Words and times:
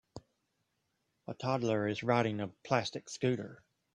A 1.27 1.35
toddler 1.35 1.87
is 1.87 2.01
riding 2.01 2.39
a 2.39 2.47
plastic 2.63 3.07
scooter 3.07 3.63